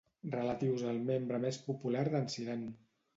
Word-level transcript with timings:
Relatius 0.35 0.85
al 0.91 0.97
membre 1.09 1.39
més 1.43 1.59
popular 1.67 2.01
d'en 2.15 2.25
Cyrano. 2.37 2.73